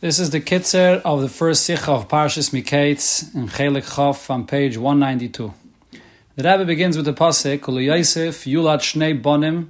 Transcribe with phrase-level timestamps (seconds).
[0.00, 4.46] This is the kitzer of the first sikha of Parshas Miketz in Chelik Chof on
[4.46, 5.52] page 192.
[6.36, 9.66] The Rebbe begins with the pasuk, Ulu Yosef Yulat Shnei Bonim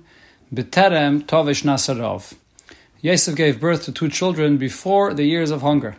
[0.54, 2.34] B'terem Tovish Nasarov.
[3.00, 5.96] Yosef gave birth to two children before the years of hunger.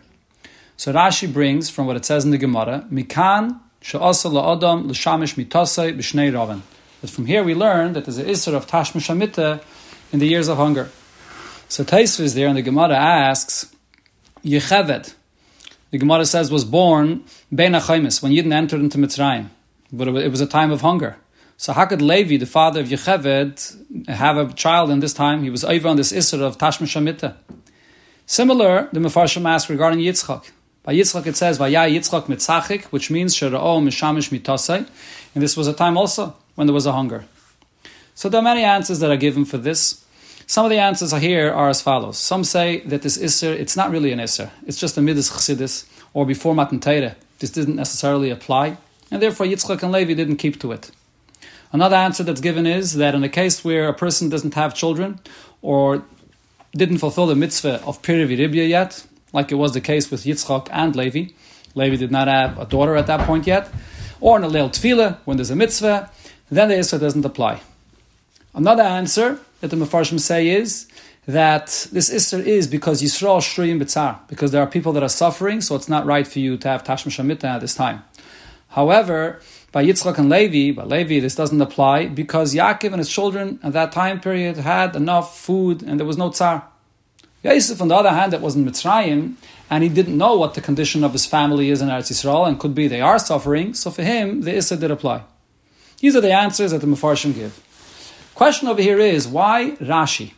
[0.78, 5.94] So Rashi brings from what it says in the Gemara, Mikan She'asa La'odam L'shamish Mitosai
[5.94, 6.62] B'shnei Raven.
[7.02, 9.62] But from here we learn that there's an Isser of Tashmish Hamita
[10.10, 10.88] in the years of hunger.
[11.68, 13.71] So Taisviz there in the Gemara asks,
[14.44, 15.14] Yocheved,
[15.90, 19.48] the Gemara says, was born Ben Achaimis, when Yidden entered into Mitzrayim.
[19.92, 21.16] But it was a time of hunger.
[21.58, 25.42] So how could Levi, the father of Yocheved, have a child in this time?
[25.42, 27.36] He was over on this Isra of Tashmish Hamita.
[28.26, 30.50] Similar, the Mefarshim asked regarding Yitzchak.
[30.82, 34.88] By Yitzchak it says, Vaya Yitzchak mitzachik, which means mishamish mitasai.
[35.34, 37.26] And this was a time also when there was a hunger.
[38.14, 40.04] So there are many answers that are given for this.
[40.52, 42.18] Some of the answers here are as follows.
[42.18, 44.50] Some say that this Isser, it's not really an Isser.
[44.66, 47.16] It's just a Midas Chassidus, or before Matan Torah.
[47.38, 48.76] This didn't necessarily apply,
[49.10, 50.90] and therefore Yitzchak and Levi didn't keep to it.
[51.72, 55.20] Another answer that's given is that in a case where a person doesn't have children,
[55.62, 56.04] or
[56.72, 60.68] didn't fulfill the mitzvah of Piriv Ribya yet, like it was the case with Yitzchak
[60.70, 61.32] and Levi,
[61.74, 63.70] Levi did not have a daughter at that point yet,
[64.20, 66.10] or in a Leil Tevilah, when there's a mitzvah,
[66.50, 67.62] then the Isser doesn't apply.
[68.54, 70.88] Another answer that the Mefarshim say is
[71.26, 75.60] that this Isser is because Yisrael Shruyim B'tzar, because there are people that are suffering,
[75.60, 78.02] so it's not right for you to have Tashmish Hamita at this time.
[78.70, 79.40] However,
[79.70, 83.72] by Yitzchak and Levi, by Levi, this doesn't apply because Yaakov and his children at
[83.72, 86.64] that time period had enough food and there was no tzar.
[87.44, 89.34] Yosef, on the other hand, that was in Mitzrayim,
[89.70, 92.58] and he didn't know what the condition of his family is in Eretz Yisrael, and
[92.58, 95.22] could be they are suffering, so for him, the Issa did apply.
[95.98, 97.60] These are the answers that the Mefarshim give.
[98.34, 100.32] Question over here is why Rashi,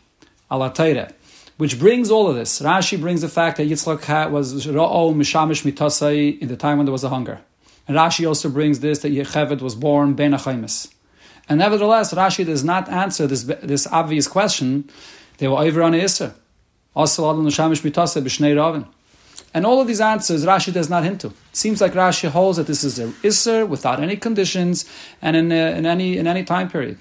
[0.51, 1.13] Alatayre,
[1.57, 2.61] which brings all of this.
[2.61, 6.93] Rashi brings the fact that Yitzchak was Ra'o Mishamish Mitasai in the time when there
[6.93, 7.41] was a hunger.
[7.87, 10.93] And Rashi also brings this that Yocheved was born Ben Achaimis.
[11.49, 14.91] And nevertheless, Rashi does not answer this, this obvious question.
[15.39, 16.35] They were over on Isser.
[19.55, 21.29] And all of these answers Rashi does not hint to.
[21.29, 24.85] It seems like Rashi holds that this is an Isser without any conditions
[25.21, 26.99] and in, uh, in, any, in any time period.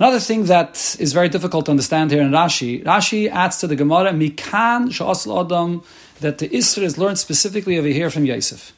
[0.00, 3.74] Another thing that is very difficult to understand here in Rashi, Rashi adds to the
[3.74, 5.82] Gemara, Mikan Adam,
[6.20, 8.72] that the Isra is learned specifically over here from Yosef.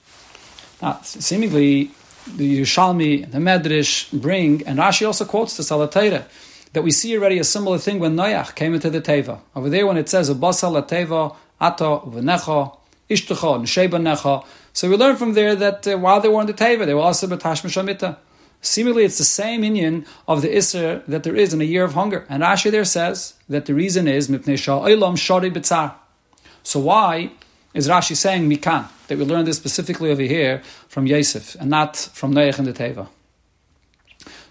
[0.81, 1.91] Now, seemingly,
[2.37, 6.25] the Yerushalmi and the Medrash bring, and Rashi also quotes the Salatayra,
[6.73, 9.41] that we see already a similar thing when Noach came into the Teva.
[9.55, 12.79] Over there, when it says, Ubasa la Ato, V'necha,
[13.11, 14.45] Ishtecha, Nsheba.
[14.73, 17.01] So we learn from there that uh, while they were in the Teva, they were
[17.01, 18.17] also B'tash Mishamita.
[18.63, 21.95] Seemingly, it's the same Inyan of the Isser that there is in a year of
[21.95, 22.27] hunger.
[22.29, 25.95] And Rashi there says that the reason is Mipnei Sha'olam Shari B'tzar.
[26.63, 27.33] So why
[27.73, 28.89] is Rashi saying Mikan?
[29.09, 32.73] That we learn this specifically over here from Yosef and not from Noach and the
[32.73, 33.09] Teva.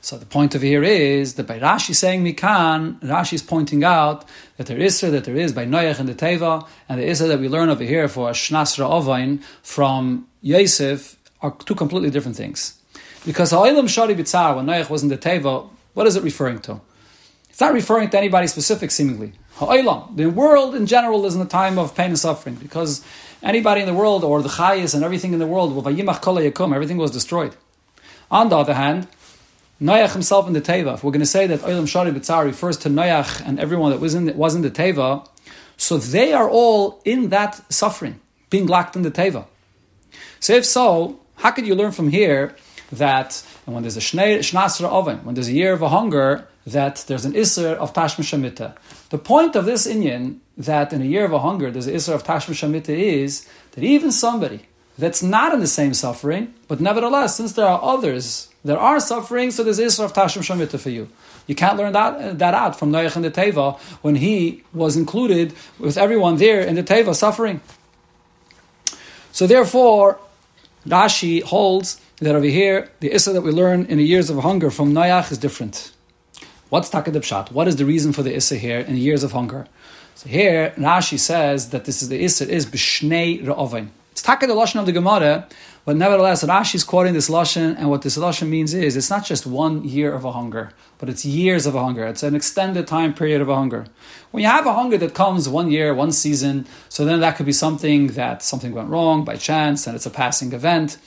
[0.02, 4.25] So the point over here is that by Rashi saying Mikan, Rashi is pointing out
[4.58, 7.40] that there is that there is by Noach and the Teva, and the Isra that
[7.40, 12.79] we learn over here for Shnasra Ovain from Yosef are two completely different things.
[13.25, 16.80] Because Ha'ilam Shari B'tzar, when Noach was in the Teva, what is it referring to?
[17.50, 19.34] It's not referring to anybody specific, seemingly.
[19.57, 23.03] Ha'ilam, the world in general is in a time of pain and suffering, because
[23.44, 27.56] anybody in the world, or the Chayas and everything in the world, everything was destroyed.
[28.31, 29.07] On the other hand,
[29.81, 32.78] Noach himself in the Teva, if we're going to say that Olam Shari B'tzar refers
[32.78, 35.28] to Noach and everyone that was in, was in the Teva,
[35.78, 38.19] so they are all in that suffering,
[38.50, 39.46] being locked in the Teva.
[40.40, 42.56] So if so, how could you learn from here
[42.92, 47.04] that and when there's a shnasra oven, when there's a year of a hunger, that
[47.08, 48.76] there's an isser of tashma.
[49.10, 52.14] The point of this inyan that in a year of a hunger there's an isser
[52.14, 54.62] of tashma is that even somebody
[54.98, 59.50] that's not in the same suffering, but nevertheless, since there are others that are suffering,
[59.52, 61.10] so there's isser of tashma for you.
[61.48, 65.54] You can't learn that, that out from Noach in the Teva when he was included
[65.80, 67.62] with everyone there in the Teva suffering.
[69.31, 70.19] So therefore,
[70.86, 74.69] Rashi holds that over here, the Issa that we learn in the years of hunger
[74.69, 75.92] from Noach is different.
[76.69, 77.51] What's Takad Pshat?
[77.51, 79.68] What is the reason for the Issa here in the years of hunger?
[80.16, 83.89] So here, Rashi says that this is the Issa is B'shnei Ra'ovin.
[84.19, 85.48] It's Takad the Lashon of the Gemara,
[85.86, 89.24] but nevertheless, Rashi is quoting this Lashon, and what this Lashon means is it's not
[89.24, 92.06] just one year of a hunger, but it's years of a hunger.
[92.06, 93.86] It's an extended time period of a hunger.
[94.31, 97.45] When you have a hunger that comes one year, one season, so then that could
[97.45, 100.98] be something that something went wrong by chance, and it's a passing event.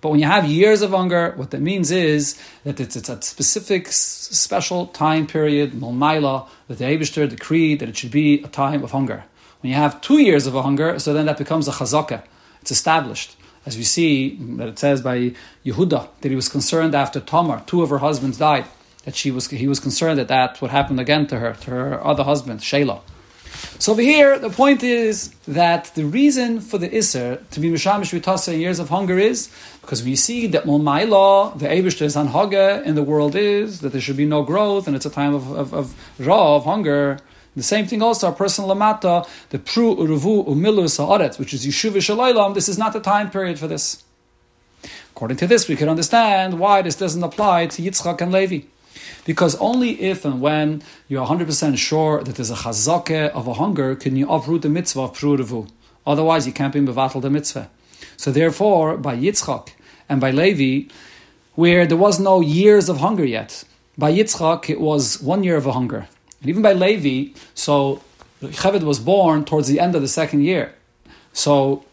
[0.00, 3.20] But when you have years of hunger, what that means is that it's, it's a
[3.20, 8.82] specific, special time period, Mulmaila, that the Abishter decreed that it should be a time
[8.82, 9.24] of hunger.
[9.60, 12.22] When you have two years of a hunger, so then that becomes a chazaka.
[12.62, 13.36] It's established.
[13.64, 17.82] As we see that it says by Yehuda that he was concerned after Tamar, two
[17.82, 18.64] of her husbands died,
[19.04, 22.04] that she was he was concerned that that would happen again to her, to her
[22.04, 23.00] other husband, Shelah.
[23.78, 28.12] So over here, the point is that the reason for the Isser to be Mishamish
[28.18, 29.48] Vitasa in years of hunger is
[29.80, 33.92] because we see that my law, the Abishter is Haga in the world is that
[33.92, 37.18] there should be no growth and it's a time of, of, of raw, of hunger.
[37.54, 41.92] The same thing also, our personal lamata, the pru uruvu umilu sa'aret, which is yeshuv
[41.92, 44.02] shalaylam, this is not the time period for this.
[45.14, 48.66] According to this, we can understand why this doesn't apply to Yitzchak and Levi.
[49.24, 53.94] Because only if and when you're 100% sure that there's a chazake of a hunger
[53.94, 55.68] can you uproot the mitzvah of prurevu.
[56.06, 57.70] Otherwise, you can't be mevatel the mitzvah.
[58.16, 59.68] So therefore, by Yitzchak
[60.08, 60.90] and by Levi,
[61.54, 63.64] where there was no years of hunger yet,
[63.98, 66.08] by Yitzchak it was one year of a hunger.
[66.44, 68.02] Even by Levi, so
[68.50, 70.74] Cheved was born towards the end of the second year.
[71.32, 71.84] So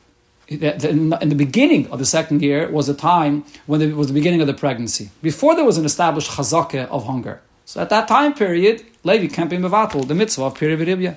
[0.47, 4.41] in the beginning of the second year was a time when it was the beginning
[4.41, 5.11] of the pregnancy.
[5.21, 7.41] Before there was an established chazakah of hunger.
[7.65, 11.15] So at that time period, Levi can't be mevatel, the mitzvah of Piri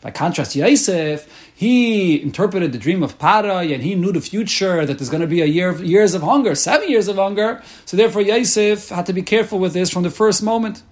[0.00, 4.98] By contrast, Yosef, he interpreted the dream of Paray and he knew the future that
[4.98, 7.62] there's going to be a year of, years of hunger, seven years of hunger.
[7.84, 10.82] So therefore, Yosef had to be careful with this from the first moment.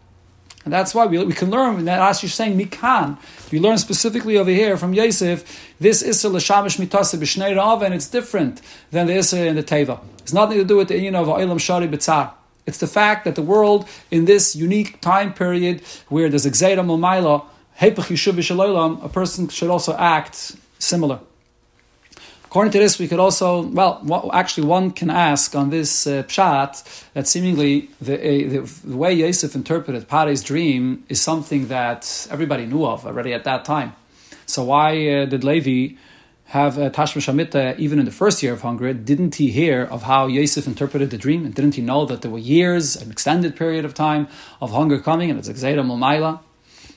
[0.65, 3.19] And that's why we, we can learn, that as you're saying, Mikan,
[3.51, 8.09] we learn specifically over here from Yosef, this Isra L'Shamish Mitase B'Shnei Rav, and it's
[8.09, 8.61] different
[8.91, 10.01] than the Isra in the Teva.
[10.19, 12.33] It's nothing to do with the you know, Va'ilam Shari B'Tzar.
[12.65, 17.45] It's the fact that the world, in this unique time period where there's Exeira Momaila,
[17.81, 21.19] Hepech Yishuv a person should also act similar.
[22.53, 26.85] According to this, we could also, well, actually, one can ask on this uh, pshat
[27.15, 32.85] that seemingly the, uh, the, way Yosef interpreted Pare's dream is something that everybody knew
[32.85, 33.95] of already at that time.
[34.45, 35.97] So why uh, did Levi
[36.49, 38.93] have uh, Tashmish Hamita even in the first year of hunger?
[38.93, 41.47] Didn't he hear of how Yosef interpreted the dream?
[41.47, 44.29] And didn't he know that there were years, an extended period of time
[44.61, 46.41] of hunger coming, and it's Exeda Mumaila?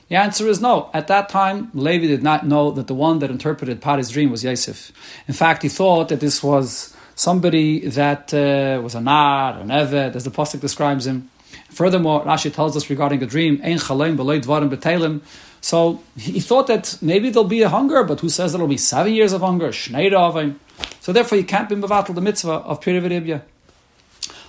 [0.08, 0.88] The answer is no.
[0.94, 4.44] At that time, Levi did not know that the one that interpreted Pari's dream was
[4.44, 4.92] Yosef.
[5.26, 10.14] In fact, he thought that this was somebody that uh, was a Nar, an Eved,
[10.14, 11.28] as the Pasuk describes him.
[11.70, 15.22] Furthermore, Rashi tells us regarding the dream, Ein chaleim dvarim b'telim.
[15.60, 19.12] So he thought that maybe there'll be a hunger, but who says there'll be seven
[19.12, 19.70] years of hunger?
[19.70, 20.54] Shnei
[21.00, 23.40] So therefore, you can't be mevatel the mitzvah of Piri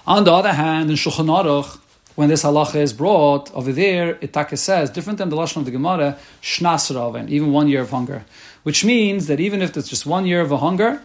[0.05, 1.79] On the other hand, in Shulchan Aruch,
[2.17, 5.71] when this halacha is brought over there, Itaka says, different than the lashon of the
[5.71, 8.25] Gemara, shnas raven, even one year of hunger,
[8.63, 10.99] which means that even if there's just one year of a hunger,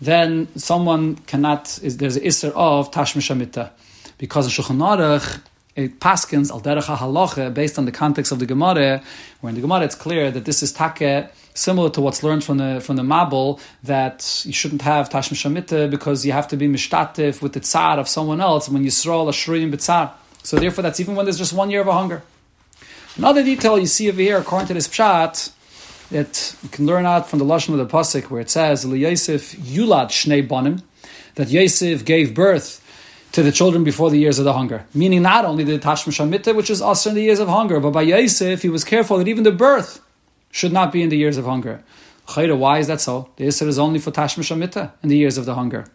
[0.00, 1.78] then someone cannot.
[1.82, 3.68] Is, there's an isser of tashmishamita,
[4.16, 5.42] because in Shulchan Aruch
[5.76, 9.02] it paskins al derech halacha based on the context of the Gemara,
[9.42, 12.56] where in the Gemara it's clear that this is take similar to what's learned from
[12.56, 17.42] the from the Mabul that you shouldn't have tashmishamita because you have to be mishtatif
[17.42, 20.12] with the tzar of someone else when you sroll a shruim b'tzar.
[20.42, 22.22] So therefore, that's even when there's just one year of a hunger.
[23.16, 25.52] Another detail you see over here, according to this pshat,
[26.10, 29.52] that you can learn out from the lashon of the pasuk where it says Yosef
[29.56, 30.82] yulad shnei banim,
[31.34, 32.84] that Yosef gave birth
[33.32, 34.86] to the children before the years of the hunger.
[34.94, 37.90] Meaning not only the tashmish hamita, which is also in the years of hunger, but
[37.90, 40.00] by Yosef he was careful that even the birth
[40.50, 41.84] should not be in the years of hunger.
[42.34, 43.28] Why is that so?
[43.36, 45.86] The Isra is only for tashmish hamita in the years of the hunger.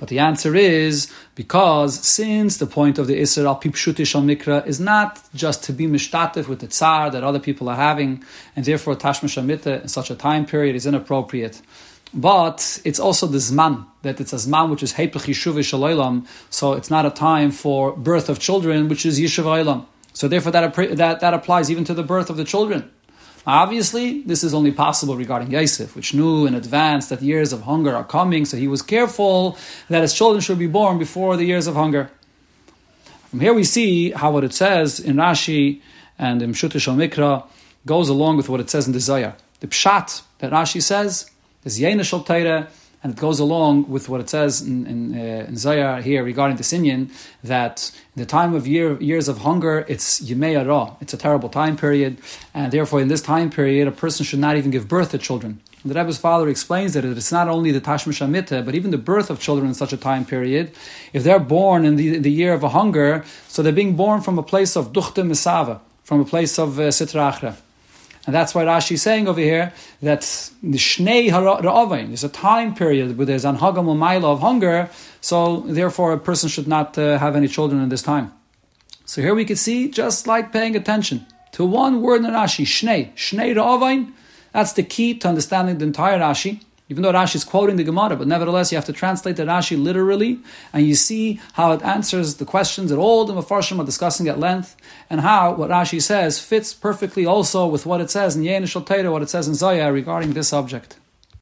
[0.00, 4.66] But the answer is because since the point of the Isra al Pipshutish al Mikra
[4.66, 8.24] is not just to be mishtatif with the tsar that other people are having,
[8.56, 11.60] and therefore Tashmish Amita in such a time period is inappropriate.
[12.14, 16.90] But it's also the Zman, that it's a Zman which is Hepech Yishuv so it's
[16.90, 21.34] not a time for birth of children, which is Yishuv So therefore that, that, that
[21.34, 22.90] applies even to the birth of the children.
[23.46, 27.96] Obviously, this is only possible regarding Yosef, which knew in advance that years of hunger
[27.96, 29.56] are coming, so he was careful
[29.88, 32.10] that his children should be born before the years of hunger.
[33.28, 35.80] From here we see how what it says in Rashi
[36.18, 37.46] and in Mshutish Mikra
[37.86, 39.36] goes along with what it says in Zohar.
[39.60, 41.30] The pshat that Rashi says
[41.64, 42.22] is Yena Shal
[43.02, 46.62] and it goes along with what it says in, in, uh, in here regarding the
[46.62, 47.10] Sinyan,
[47.42, 50.96] that the time of year, years of hunger, it's Yimei Ra.
[51.00, 52.18] It's a terrible time period,
[52.52, 55.60] and therefore in this time period, a person should not even give birth to children.
[55.82, 58.98] And the Rebbe's father explains that it's not only the Tashmish Amita, but even the
[58.98, 60.72] birth of children in such a time period,
[61.14, 64.38] if they're born in the, the year of a hunger, so they're being born from
[64.38, 67.54] a place of Duchte Misava, from a place of uh.
[68.30, 69.72] And that's why Rashi is saying over here
[70.02, 70.20] that
[70.62, 74.88] the Shnei Ra'avain is a time period where there's Anhagam Umayla of hunger,
[75.20, 78.32] so therefore a person should not uh, have any children in this time.
[79.04, 83.12] So here we can see, just like paying attention to one word in Rashi, Shnei,
[83.16, 84.12] Shnei Ra'avain,
[84.52, 86.62] That's the key to understanding the entire Rashi.
[86.90, 89.80] Even though Rashi is quoting the Gemara, but nevertheless you have to translate the Rashi
[89.80, 90.40] literally,
[90.72, 94.40] and you see how it answers the questions that all the Mefarshim are discussing at
[94.40, 94.76] length,
[95.08, 98.82] and how what Rashi says fits perfectly also with what it says in Yen Shal
[98.82, 100.98] what it says in Zaya regarding this subject.